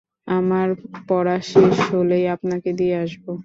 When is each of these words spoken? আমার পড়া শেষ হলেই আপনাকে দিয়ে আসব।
আমার 0.27 0.67
পড়া 1.07 1.37
শেষ 1.41 1.75
হলেই 1.91 2.25
আপনাকে 2.27 2.69
দিয়ে 2.73 2.95
আসব। 2.97 3.25